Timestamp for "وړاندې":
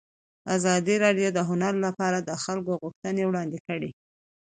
3.25-3.59